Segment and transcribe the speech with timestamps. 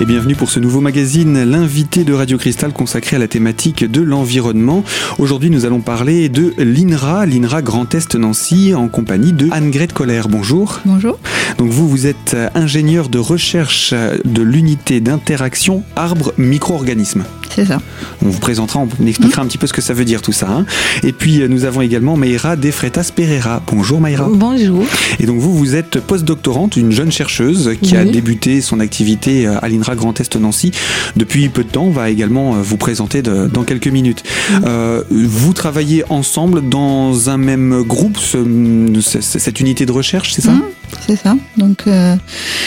[0.00, 4.00] et bienvenue pour ce nouveau magazine, l'invité de Radio Cristal consacré à la thématique de
[4.00, 4.82] l'environnement.
[5.18, 10.22] Aujourd'hui, nous allons parler de l'INRA, l'INRA Grand Est Nancy, en compagnie de Anne-Grete Coller.
[10.26, 10.80] Bonjour.
[10.86, 11.18] Bonjour.
[11.58, 13.92] Donc vous, vous êtes ingénieur de recherche
[14.24, 17.24] de l'unité d'interaction arbre-micro-organisme.
[17.54, 17.82] C'est ça.
[18.24, 20.48] On vous présentera, on expliquera un petit peu ce que ça veut dire tout ça.
[20.48, 20.66] hein.
[21.02, 23.60] Et puis nous avons également Mayra De Freitas Pereira.
[23.66, 24.28] Bonjour Mayra.
[24.32, 24.84] Bonjour.
[25.18, 29.68] Et donc vous, vous êtes postdoctorante, une jeune chercheuse qui a débuté son activité à
[29.68, 30.72] l'INRA Grand Est Nancy
[31.16, 31.90] depuis peu de temps.
[31.90, 34.22] Va également euh, vous présenter dans quelques minutes.
[34.64, 40.42] Euh, vous travaillez ensemble dans un même groupe, ce- ce- cette unité de recherche, c'est
[40.42, 40.62] ça Mhm.
[41.06, 41.36] C'est ça.
[41.56, 42.16] Donc, euh,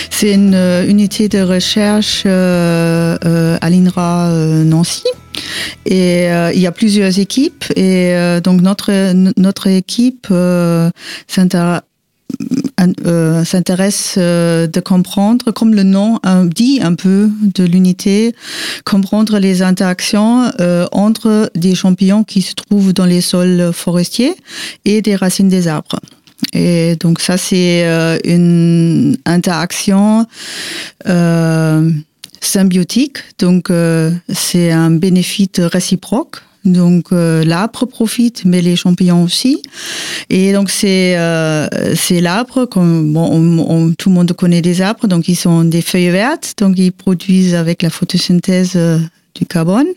[0.09, 0.55] c'est une
[0.88, 4.32] unité de recherche euh, à l'INRA
[4.63, 5.04] Nancy.
[5.85, 7.66] Et il y a plusieurs équipes.
[7.76, 8.13] Et
[8.44, 8.91] donc, notre,
[9.38, 10.90] notre équipe euh,
[11.27, 11.82] s'intér-
[13.05, 18.35] euh, s'intéresse euh, de comprendre, comme le nom dit un peu de l'unité,
[18.85, 24.35] comprendre les interactions euh, entre des champignons qui se trouvent dans les sols forestiers
[24.85, 25.99] et des racines des arbres.
[26.54, 30.26] Et donc ça, c'est euh, une interaction
[32.41, 33.20] symbiotique.
[33.39, 33.71] Donc
[34.29, 36.37] c'est un bénéfice réciproque.
[36.66, 39.62] Donc euh, l'arbre profite, mais les champignons aussi.
[40.30, 42.66] Et donc c'est euh, c'est l'arbre.
[42.66, 46.10] Comme bon, on- on- tout le monde connaît des arbres, donc ils sont des feuilles
[46.10, 48.98] vertes, donc ils produisent avec la photosynthèse euh,
[49.35, 49.87] du carbone.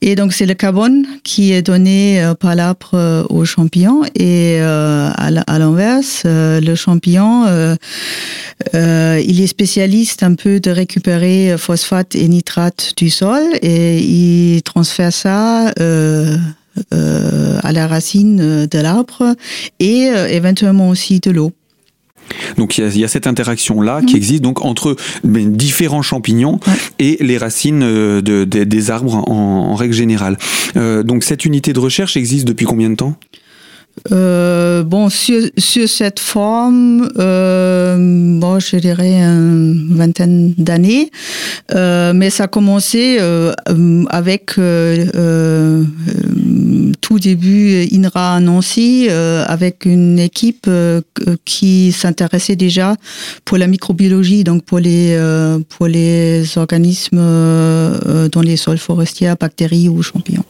[0.00, 4.58] Et donc c'est le carbone qui est donné euh, par l'arbre euh, aux champignons et
[4.60, 7.76] euh, à l'inverse, euh, le champignon, euh,
[9.26, 15.12] il est spécialiste un peu de récupérer phosphate et nitrate du sol et il transfère
[15.12, 15.72] ça.
[17.64, 19.36] À la racine de l'arbre
[19.78, 21.52] et éventuellement aussi de l'eau.
[22.56, 26.02] Donc il y, a, il y a cette interaction-là qui existe donc entre ben, différents
[26.02, 26.74] champignons Ouais.
[26.98, 30.38] et les racines euh, de- de- des arbres en, en règle générale.
[30.76, 33.16] Euh, donc cette unité de recherche existe depuis combien de temps?
[34.10, 37.96] Euh, bon, sur, sur cette forme, euh,
[38.40, 41.10] bon, je dirais une vingtaine d'années,
[41.74, 43.52] Euh, mais ça a commencé euh,
[44.10, 45.84] avec euh,
[47.00, 49.08] tout début INRA à Nancy,
[49.46, 50.68] avec une équipe
[51.44, 52.96] qui s'intéressait déjà
[53.44, 55.18] pour la microbiologie, donc pour les
[55.68, 60.44] pour les organismes dans les sols forestiers, bactéries ou champignons.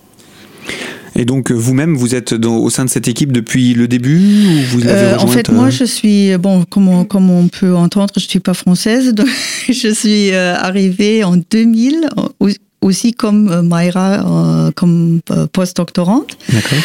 [1.15, 4.17] Et donc euh, vous-même, vous êtes dans- au sein de cette équipe depuis le début
[4.47, 7.49] ou vous l'avez Euh, en fait, euh, moi, je suis bon, comme on, comme on
[7.49, 9.29] peut entendre, je suis pas française, donc
[9.69, 12.09] je suis euh, arrivée en 2000,
[12.41, 12.49] au-
[12.83, 16.79] aussi comme euh, Mayra, euh, comme euh, postdoctorante, D'accord.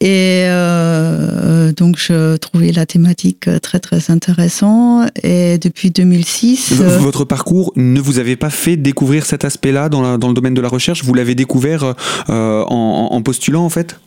[0.00, 5.08] et euh, donc je trouvais la thématique très très intéressante.
[5.22, 9.88] Et depuis 2006, V- euh, Votre parcours ne vous avait pas fait découvrir cet aspect-là
[9.88, 11.02] dans, dans le domaine de la recherche?
[11.04, 11.94] Vous l'avez découvert
[12.28, 13.98] euh, en, en postulant en fait?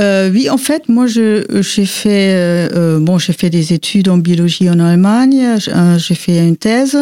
[0.00, 1.44] Euh, oui, en fait, moi, j'ai
[1.86, 5.56] fait euh, euh, bon, j'ai fait des études en biologie en Allemagne.
[5.98, 6.96] J'ai fait une thèse.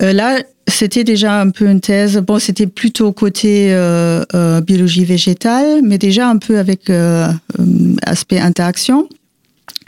[0.00, 2.18] Là, c'était déjà un peu une thèse.
[2.18, 3.74] Bon, c'était plutôt côté
[4.66, 6.90] biologie végétale, mais déjà un peu avec
[8.02, 9.08] aspect interaction.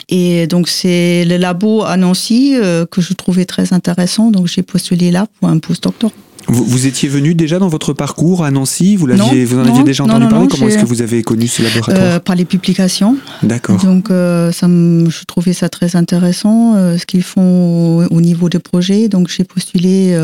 [0.09, 2.57] Et donc, c'est le labo à Nancy
[2.91, 4.31] que je trouvais très intéressant.
[4.31, 6.13] Donc, j'ai postulé là pour un postdoctorat.
[6.49, 9.71] Vous, vous étiez venu déjà dans votre parcours à Nancy Vous, l'aviez, vous en non,
[9.73, 12.35] aviez déjà entendu non, parler Comment est-ce que vous avez connu ce laboratoire Euh, par
[12.35, 13.17] les publications.
[13.43, 13.83] D'accord.
[13.83, 18.49] Donc, euh, ça je trouvais ça très intéressant, euh, ce qu'ils font au, au niveau
[18.49, 19.09] de projet.
[19.09, 20.17] Donc, j'ai postulé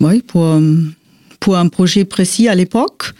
[0.00, 0.60] oui, pour,
[1.44, 3.12] pour un projet précis à l'époque.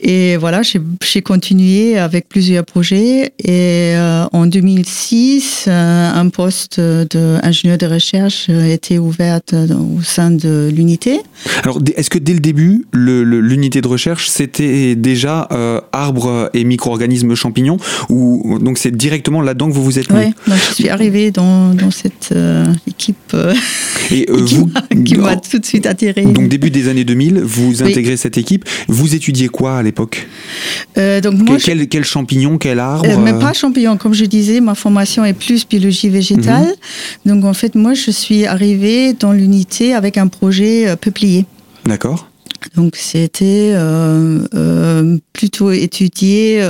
[0.00, 3.34] Et voilà, j'ai continué avec plusieurs projets.
[3.44, 10.02] Et euh, en 2006, euh, un poste d'ingénieur de recherche a été ouvert euh, au
[10.02, 11.20] sein de l'unité.
[11.62, 17.34] Alors, est-ce que dès le début, l'unité de recherche, c'était déjà euh, arbres et micro-organismes
[17.34, 17.76] champignons
[18.08, 20.32] ou donc c'est directement là-dedans que vous vous êtes mis?
[20.46, 22.34] Oui, je suis arrivée dans, dans cette
[22.86, 23.36] équipe
[24.10, 24.70] Et vous,
[25.04, 26.24] qui m'a tout de suite attirée.
[26.24, 27.82] donc début des années 2000, vous Oui.
[27.82, 28.64] intégrez cette équipe.
[28.88, 30.26] Vous étudiez quoi à l'époque?
[30.96, 34.60] Euh, donc moi, quel, champignon, quel arbre euh, mais euh, pas champignon, comme je disais,
[34.60, 36.74] ma formation est plus biologie végétale.
[37.24, 37.34] Mhm.
[37.34, 41.44] Donc en fait, moi, je suis arrivée dans l'unité avec un projet peuplier.
[41.86, 42.28] D'accord.
[42.74, 46.66] Donc c'était euh, plutôt étudier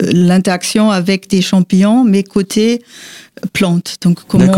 [0.00, 2.82] l'interaction avec des champignons, mais côté
[3.52, 3.96] plante.
[4.02, 4.44] Donc comment.
[4.44, 4.50] Du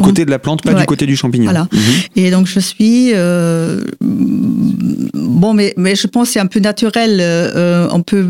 [0.00, 0.80] comment- côté de la plante, pas Ouais.
[0.80, 1.44] du côté du champignon.
[1.44, 1.68] Voilà.
[1.72, 1.80] Mhm.
[2.16, 7.18] Et donc je suis euh, bon, mais mais je pense que c'est un peu naturel.
[7.20, 8.26] euh, on peut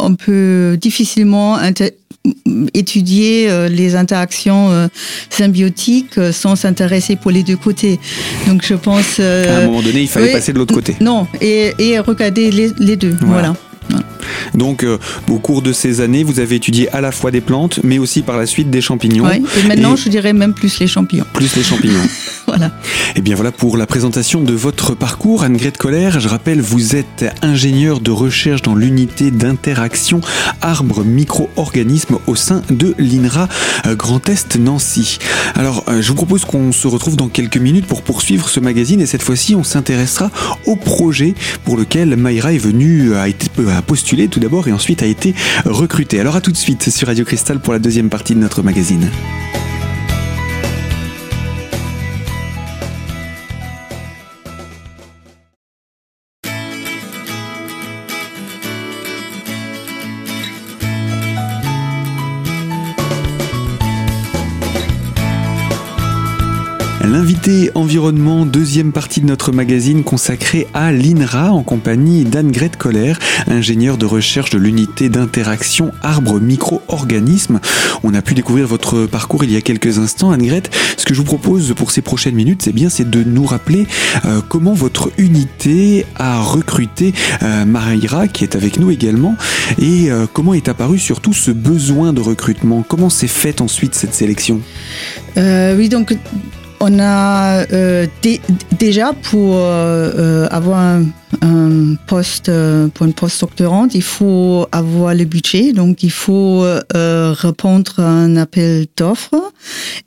[0.00, 1.58] on peut difficilement
[2.74, 4.88] étudier les interactions
[5.30, 8.00] symbiotiques sans s'intéresser pour les deux côtés.
[8.48, 9.20] Donc je pense.
[9.20, 10.96] à un moment donné, il fallait passer de l'autre côté.
[11.00, 13.14] Non, et, et regarder les, deux.
[13.22, 13.54] voilà.
[14.54, 14.98] Donc, euh,
[15.30, 18.22] au cours de ces années, vous avez étudié à la fois des plantes, mais aussi
[18.22, 19.28] par la suite des champignons.
[19.30, 21.26] et maintenant, je dirais même plus les champignons.
[21.32, 22.00] Plus les champignons.
[22.56, 22.66] voilà.
[22.66, 22.70] Et
[23.16, 26.10] eh bien voilà pour la présentation de votre parcours, Anne-Grete Coller.
[26.18, 30.20] Je rappelle, vous êtes ingénieur de recherche dans l'unité d'interaction
[30.60, 33.48] arbre-micro-organismes au sein de l'INRA
[33.86, 35.18] euh, Grand Est Nancy.
[35.54, 39.00] Alors, euh, je vous propose qu'on se retrouve dans quelques minutes pour poursuivre ce magazine
[39.00, 40.30] et cette fois-ci, on s'intéressera
[40.66, 41.34] au projet
[41.64, 45.34] pour lequel Mayra est venue, a été a postulé tout d'abord et ensuite a été
[45.64, 46.20] recruté.
[46.20, 49.10] Alors à tout de suite sur Radio Cristal pour la deuxième partie de notre magazine.
[67.76, 73.12] Environnement, deuxième partie de notre magazine consacrée à l'INRA en compagnie d'Anne-Grete Koller,
[73.46, 77.60] ingénieure de recherche de l'unité d'interaction arbre-micro-organisme.
[78.02, 80.70] On a pu découvrir votre parcours il y a quelques instants, Anne-Grete.
[80.96, 83.86] Ce que je vous propose pour ces prochaines minutes, c'est bien, c'est de nous rappeler
[84.24, 87.14] euh, comment votre unité a recruté
[87.44, 89.36] euh, qui est avec nous également,
[89.78, 92.84] et euh, comment est apparu surtout ce besoin de recrutement.
[92.86, 94.60] Comment s'est faite ensuite cette sélection?
[95.36, 96.16] Oui, donc
[96.80, 98.06] on a euh,
[98.78, 101.04] déjà pour euh, euh, avoir un,
[102.06, 102.50] poste
[102.94, 106.64] pour une post-doctorante, il faut avoir le budget, donc il faut
[106.94, 109.52] répondre à un appel d'offres.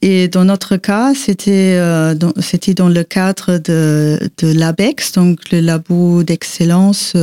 [0.02, 1.78] Et dans notre cas, c'était
[2.16, 7.16] dans, c'était dans le cadre de, l'ABEX, donc le labo d'excellence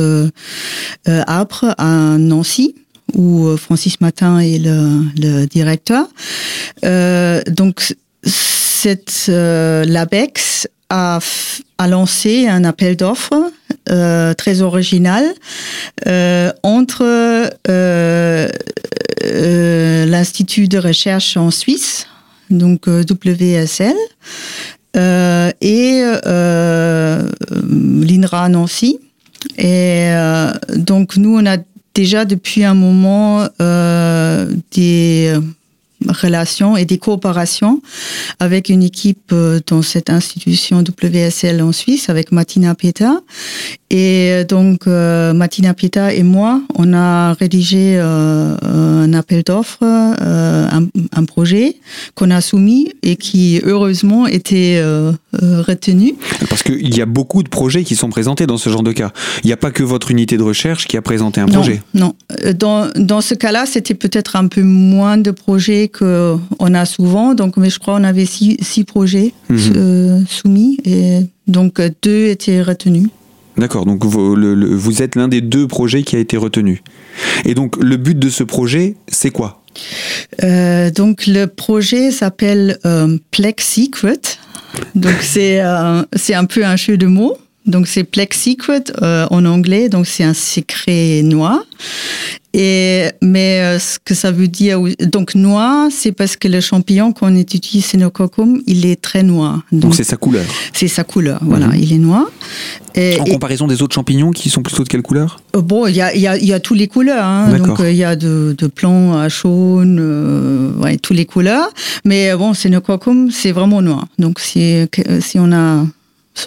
[1.05, 2.75] Arbre à Nancy
[3.13, 6.07] où Francis Matin est le, le directeur.
[7.51, 7.95] donc
[8.77, 11.19] cette euh, l'ABEX a,
[11.87, 13.51] lancé un appel d'offres
[13.89, 15.25] euh, très original
[16.05, 17.03] euh, entre
[20.05, 22.05] l'Institut de recherche en Suisse,
[22.51, 23.95] donc WSL,
[24.95, 26.03] et
[28.03, 28.99] l'INRA Nancy.
[29.57, 30.11] Et
[30.75, 31.57] donc nous, on a
[31.95, 33.47] déjà depuis un moment
[34.71, 35.35] des
[36.07, 37.81] relations et des coopérations
[38.39, 43.21] avec une équipe euh, dans cette institution WSL en Suisse, avec Martina Peta.
[43.89, 51.25] Et euh, donc, euh, Martina Peta et moi, on a rédigé un appel d'offres, un,
[51.25, 51.75] projet
[52.15, 54.81] qu'on a soumis et qui, heureusement, était
[55.33, 56.15] retenu.
[56.49, 59.11] Parce qu'il y a beaucoup de projets qui sont présentés dans ce genre de cas.
[59.43, 61.81] Il n'y a pas que votre unité de recherche qui a présenté un projet.
[61.93, 62.13] Non,
[62.55, 66.39] Dans, dans ce cas-là, c'était peut-être un peu moins de projets qu'on
[66.73, 67.33] a souvent.
[67.33, 69.59] Donc, mais je crois qu'on avait six, projets mhm.
[69.75, 73.09] euh, soumis et donc deux étaient retenus.
[73.57, 76.83] D'accord, donc vous, vous êtes l'un des deux projets qui a été retenu.
[77.43, 79.63] Et donc le but de ce projet, c'est quoi?
[80.43, 84.19] Euh, Donc le projet s'appelle euh, Plex Secret.
[84.93, 85.59] Donc c'est
[86.15, 87.37] c'est un peu un jeu de mots.
[87.67, 91.63] Donc c'est Plex Secret en anglais, donc c'est un secret noir.
[92.53, 97.11] Et, mais euh, ce que ça veut dire, donc noir, c'est parce que le champignon
[97.13, 99.61] qu'on étudie, Cenococcum, il est très noir.
[99.71, 100.43] Donc c'est sa couleur.
[100.73, 101.75] C'est sa couleur, voilà, mhm.
[101.79, 102.25] il est noir.
[102.97, 105.39] en comparaison des autres champignons qui sont plutôt de quelle couleur?
[105.55, 107.25] Euh, Bon, il y a, y, a, y a toutes les couleurs.
[107.25, 107.57] Hein.
[107.59, 111.69] Donc euh, il y a de, de blanc à jaune, euh, ouais, toutes les couleurs.
[112.05, 114.07] Mais bon, Cenococcum, c'est vraiment noir.
[114.17, 114.87] Donc si,
[115.19, 115.85] si on a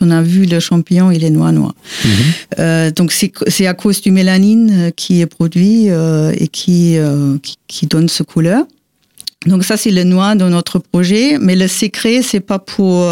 [0.00, 1.74] on a vu le champignon, il est noir-noir.
[2.04, 2.10] Mhm.
[2.58, 6.96] Euh, donc c'est à cause du mélanine euh, qui est produit euh, et qui,
[7.66, 8.64] qui, donne ce couleur.
[9.46, 13.10] Donc ça c'est le noir de notre projet, mais le secret c'est pas pour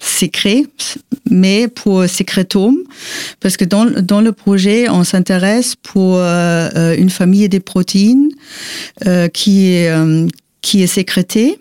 [0.00, 0.62] secret,
[1.30, 2.78] mais pour sécrétome,
[3.40, 8.30] parce que dans, dans le projet on s'intéresse pour une famille des protéines
[9.34, 9.92] qui est
[10.62, 11.58] qui est sécrétée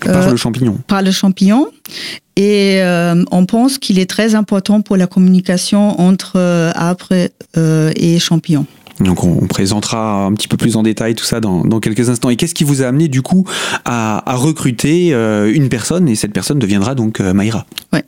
[0.00, 0.78] par le champignon.
[0.86, 1.68] Par le champignon.
[2.36, 7.08] Et euh, on pense qu'il est très important pour la communication entre euh, arbre
[7.56, 8.66] euh, et champignon.
[9.00, 12.30] Donc on, présentera un petit peu plus en détail tout ça dans, dans quelques instants.
[12.30, 13.46] Et qu'est-ce qui vous a amené du coup
[13.84, 16.08] à, à recruter une personne?
[16.08, 18.04] Et cette personne deviendra donc Maïra Ouais.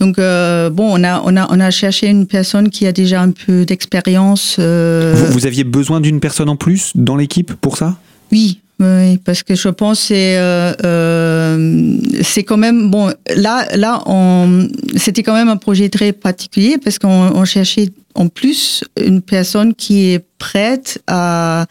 [0.00, 3.30] Donc bon, on a on a on a cherché une personne qui a déjà un
[3.30, 4.58] peu d'expérience.
[4.58, 7.96] Vous, vous, aviez besoin d'une personne en plus dans l'équipe pour ça?
[8.32, 10.36] Oui, oui, parce que je pense c'est
[12.22, 14.02] c'est quand même bon là là
[14.96, 20.10] c'était quand même un projet très particulier parce qu'on cherchait en plus une personne qui
[20.10, 21.66] est prête à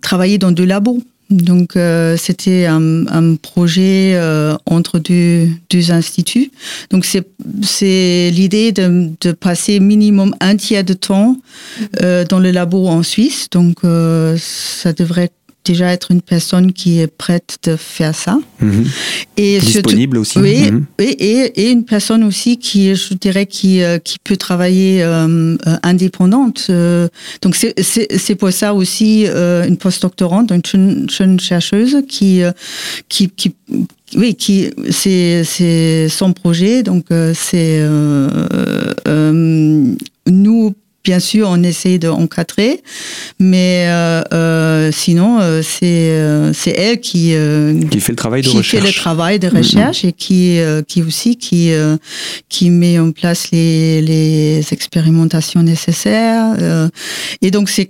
[0.00, 1.02] travailler dans deux labos.
[1.30, 6.50] Donc euh, c'était un, un, projet euh, entre deux, deux, instituts.
[6.90, 11.36] Donc c'est l'idée de, de, passer minimum un tiers de temps
[12.02, 13.50] euh, dans le labo en Suisse.
[13.50, 15.30] Donc euh, ça devrait
[15.68, 18.38] déjà être une personne qui est prête de faire ça.
[18.60, 18.86] Mhm.
[19.36, 20.38] Et Disponible aussi.
[20.38, 20.86] Oui, mhm.
[20.98, 25.76] et, et, une personne aussi qui, je dirais, qui, euh, qui peut travailler euh, euh,
[25.82, 26.70] indépendante.
[27.42, 32.40] donc c'est pour ça aussi une postdoctorante, une jeune, chercheuse qui,
[33.08, 33.54] qui, qui
[34.16, 36.82] oui, qui c'est son projet.
[36.82, 37.82] Donc c'est
[40.26, 42.82] nous bien sûr, on essaie d'encadrer,
[43.38, 46.12] mais euh, euh, sinon, euh, c'est
[46.52, 47.34] c'est elle qui
[47.90, 51.02] qui fait le travail de qui recherche, fait le travail de recherche et qui qui
[51.02, 51.70] aussi qui
[52.48, 56.56] qui met en place les les expérimentations nécessaires.
[57.42, 57.88] et donc c'est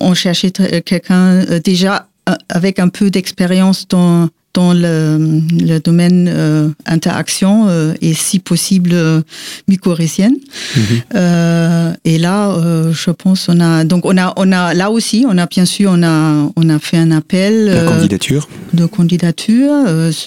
[0.00, 0.52] on cherchait
[0.84, 2.08] quelqu'un déjà
[2.48, 8.90] avec un peu d'expérience dans dans le, le domaine euh, interaction euh, et si possible
[8.92, 9.20] euh,
[9.68, 10.36] mycorhizienne.
[10.76, 10.82] Mhm.
[11.14, 12.56] Euh, et là,
[12.92, 15.90] je pense on a donc on a on a là aussi on a bien sûr
[15.92, 19.74] on a on a fait un appel de candidature de candidature.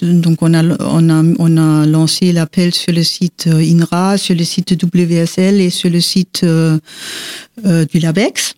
[0.02, 4.44] donc on a on a on a lancé l'appel sur le site INRA, sur le
[4.44, 8.54] site WSL et sur le site du Labex.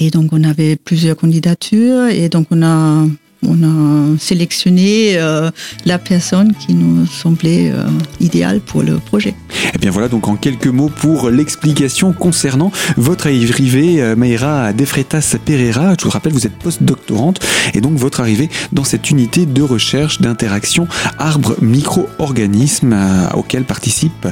[0.00, 3.04] Et donc on avait plusieurs candidatures et donc on a
[3.46, 5.50] on a sélectionné euh,
[5.84, 7.86] la personne qui nous semblait euh,
[8.20, 9.30] idéale pour le projet.
[9.30, 14.72] Et eh bien voilà donc en quelques mots pour l'explication concernant votre arrivée, euh, Mayra
[14.72, 15.94] Defretas Pereira.
[15.98, 17.40] Je vous rappelle, vous êtes post-doctorante
[17.74, 22.96] et donc votre arrivée dans cette unité de recherche d'interaction arbre-micro-organisme
[23.34, 24.26] auquel participe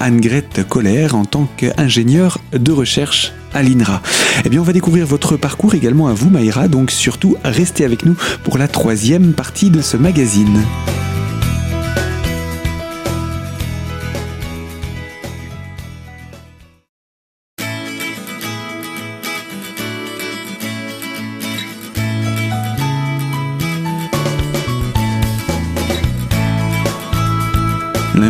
[0.00, 4.02] Anne-Grette Koller en tant qu'ingénieure de recherche à l'INRA.
[4.44, 8.04] Eh bien, on va découvrir votre parcours également à vous, Maïra, donc surtout restez avec
[8.04, 10.62] nous pour la troisième partie de ce magazine.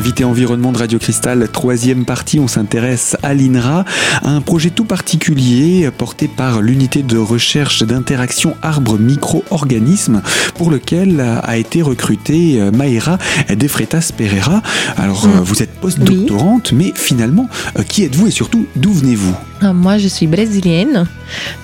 [0.06, 3.84] L'invité environnement de Radio Cristal, troisième partie, on s'intéresse à l'INRA,
[4.22, 10.22] un projet tout particulier porté par l'unité de recherche d'interaction arbre-micro-organisme
[10.54, 14.62] pour lequel a été recrutée euh, Maïra Defretas Pereira.
[14.96, 15.40] Alors, euh, mm.
[15.40, 19.34] vous êtes post-doctorante, mais finalement, euh, qui êtes-vous et surtout, d'où venez-vous?
[19.74, 21.08] Moi, je suis brésilienne,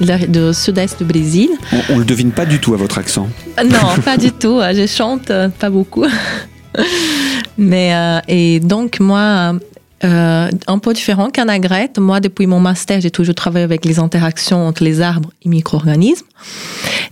[0.01, 1.49] de sud-est du Brésil.
[1.91, 3.29] On ne le devine pas du tout à votre accent.
[3.65, 4.59] Non, pas du tout.
[4.75, 5.31] Je chante
[5.61, 6.07] pas beaucoup.
[7.59, 9.55] Mais, euh, et donc, moi,
[10.05, 14.67] euh, un peu différent qu'Anna-Grette, moi, depuis mon master, j'ai toujours travaillé avec les interactions
[14.67, 16.27] entre les arbres et micro-organismes.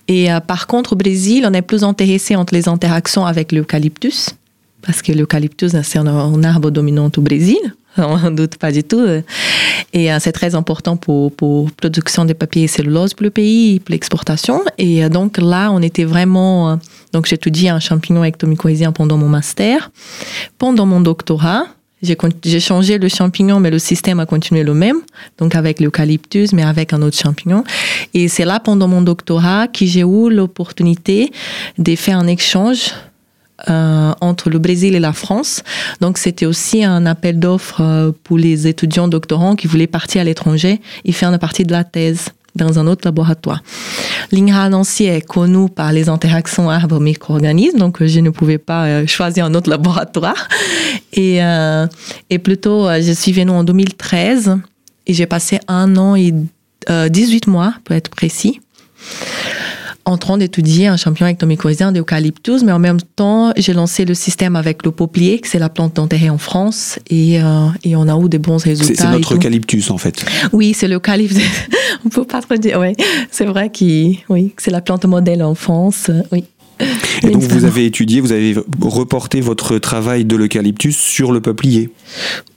[0.09, 4.31] Et euh, par contre, au Brésil, on est plus intéressé entre les interactions avec l'eucalyptus,
[4.83, 7.61] parce que l'eucalyptus, c'est un, arbre dominant au Brésil,
[7.99, 9.05] on doute pas du tout.
[9.93, 13.93] Et c'est très important pour, pour production de papier et cellulose pour le pays, pour
[13.93, 14.63] l'exportation.
[14.79, 16.79] Et donc là, on était vraiment
[17.13, 19.91] donc, j'étudie un champignon ectomycorhizien pendant mon master.
[20.59, 21.67] Pendant mon doctorat,
[22.03, 25.01] j'ai changé le champignon, mais le système a continué le même,
[25.39, 27.65] donc avec l'eucalyptus, mais avec un autre champignon.
[28.15, 31.31] Et c'est là, pendant mon doctorat, que j'ai eu l'opportunité
[31.79, 32.93] de faire un échange
[33.69, 35.63] euh, entre le Brésil et la France.
[36.01, 40.25] Donc c'était aussi un appel d'offres euh, pour les étudiants doctorants qui voulaient partir à
[40.25, 43.63] l'étranger et faire une partie de la thèse dans un autre laboratoire.
[44.33, 49.45] L'INRA Nancy est connu par les interactions arbres-micro-organismes, donc euh, je ne pouvais pas choisir
[49.45, 50.49] un autre laboratoire.
[51.13, 51.41] Et,
[52.31, 54.59] et plutôt, je suis venue en 2013
[55.07, 56.33] et j'ai passé un an et
[56.89, 58.61] 18 mois, pour être précis
[60.05, 64.57] en train d'étudier un champignon ectomycorhizien d'eucalyptus, mais en même temps, j'ai lancé le système
[64.57, 68.19] avec le poplier, que c'est la plante d'intérêt en France, et, euh, et, on a
[68.19, 69.05] eu des bons résultats.
[69.05, 70.25] C'est notre eucalyptus, en fait.
[70.53, 71.43] Oui, c'est l'eucalyptus.
[72.05, 72.95] on peut pas trop dire, oui.
[73.31, 76.45] C'est vrai que oui, c'est la plante modèle en France, oui.
[77.23, 81.91] Et donc vous avez étudié, vous avez reporté votre travail de l'eucalyptus sur le peuplier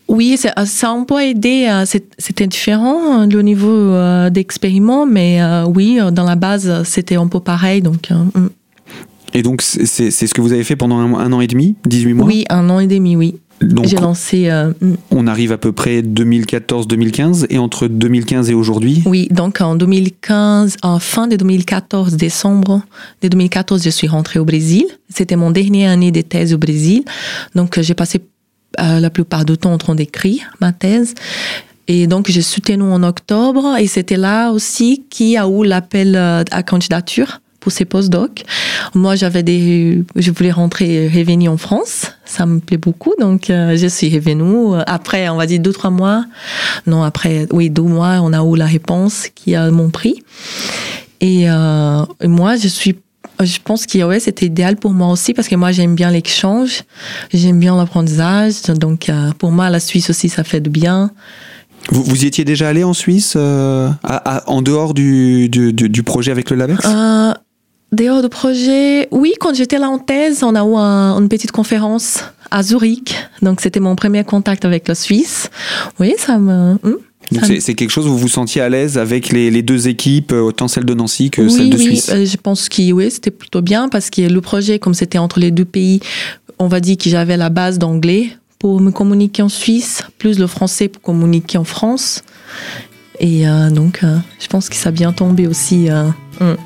[0.09, 1.83] oui, ça, a un peu aidé.
[2.17, 7.27] C'était différent hein, au niveau euh, d'expériment, mais euh, oui, dans la base, c'était un
[7.27, 7.81] peu pareil.
[7.81, 8.49] Donc, mm.
[9.33, 12.27] Et donc, c'est ce que vous avez fait pendant un, an et demi, 18 mois?
[12.27, 13.35] Oui, un an et demi, oui.
[13.84, 14.50] J'ai lancé.
[14.50, 14.96] Euh, hmm.
[15.12, 19.03] on arrive à peu près 2014-2015 et entre 2015 et aujourd'hui?
[19.05, 22.82] Oui, donc en 2015, en fin de 2014, décembre
[23.22, 24.86] de 2014, je suis rentrée au Brésil.
[25.10, 27.03] C'était mon dernier année de thèse au Brésil.
[27.55, 28.22] Donc j'ai passé
[28.79, 31.13] euh, la plupart du temps en train d'écrire ma thèse.
[31.88, 36.15] Et donc, j'ai soutenu en octobre et c'était là aussi qu'il y a eu l'appel
[36.15, 38.43] euh, à candidature pour ces post-docs.
[38.93, 42.12] Moi, j'avais des, je voulais rentrer, revenir en France.
[42.25, 43.13] Ça me plaît beaucoup.
[43.20, 44.75] Donc, euh, je suis revenue.
[44.86, 46.25] Après, on va dire deux, trois mois.
[46.86, 50.22] Non, après, oui, deux mois, on a eu la réponse qui a mon prix.
[51.22, 52.98] Et, euh, moi, je suis
[53.41, 56.84] je pense que ouais, c'était idéal pour moi aussi parce que moi j'aime bien l'échange,
[57.34, 58.62] j'aime bien l'apprentissage.
[58.62, 61.10] Donc pour moi la Suisse aussi ça fait de bien.
[61.89, 63.89] Vous, vous y étiez déjà allé en Suisse, euh,
[64.48, 67.34] en dehors du, du, du, projet avec le LABEX euh,
[67.93, 72.23] Dehors du projet, oui, quand j'étais là en thèse, on a eu une petite conférence
[72.50, 73.15] à Zurich.
[73.43, 75.51] Donc c'était mon premier contact avec la Suisse.
[76.00, 76.73] Oui, ça me...
[76.73, 80.31] Hmm, c'est quelque chose où vous vous sentiez à l'aise avec les, les, deux équipes,
[80.31, 82.12] euh, autant celle de Nancy que celle de Suisse?
[82.12, 85.39] Oui, je pense que oui, c'était plutôt bien parce que le projet, comme c'était entre
[85.39, 86.00] les deux pays,
[86.57, 90.47] on va dire que j'avais la base d'anglais pour me communiquer en Suisse, plus le
[90.47, 92.23] français pour communiquer en France.
[93.19, 95.89] Et euh, donc, euh, je pense que ça a bien tombé aussi.
[96.43, 96.51] Mm.
[96.53, 96.57] Et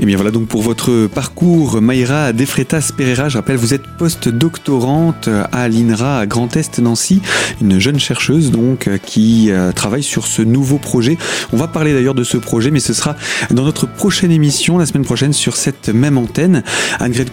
[0.00, 5.28] eh bien voilà donc pour votre parcours, Mayra Defretas Pereira, je rappelle, vous êtes post-doctorante
[5.52, 7.22] à l'INRA à Grand Est Nancy,
[7.60, 11.16] une jeune chercheuse donc qui euh, travaille sur ce nouveau projet.
[11.52, 13.16] On va parler d'ailleurs de ce projet, mais ce sera
[13.50, 16.62] dans notre prochaine émission, la semaine prochaine, sur cette même antenne.
[17.00, 17.30] Anne-Grete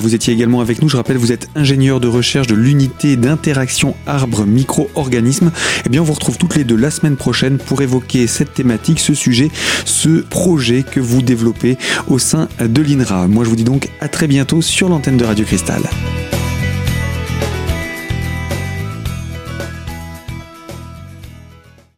[0.00, 0.88] vous étiez également avec nous.
[0.88, 5.52] Je rappelle, vous êtes ingénieure de recherche de l'unité d'interaction arbre-micro-organisme.
[5.86, 9.00] Eh bien, on vous retrouve toutes les deux la semaine prochaine pour évoquer cette thématique,
[9.00, 9.50] ce sujet,
[9.84, 11.22] ce projet que vous
[12.08, 13.26] au sein de l'INRA.
[13.28, 15.82] Moi je vous dis donc à très bientôt sur l'antenne de Radio Cristal.